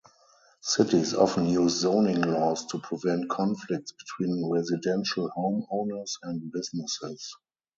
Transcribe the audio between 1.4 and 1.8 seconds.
use